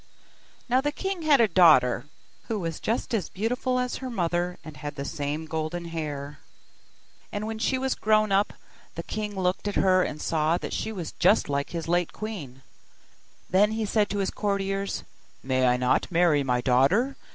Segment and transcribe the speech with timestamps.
[0.67, 2.05] Now the king had a daughter,
[2.47, 6.39] who was just as beautiful as her mother, and had the same golden hair.
[7.31, 8.53] And when she was grown up,
[8.95, 12.63] the king looked at her and saw that she was just like this late queen:
[13.47, 15.03] then he said to his courtiers,
[15.43, 17.15] 'May I not marry my daughter?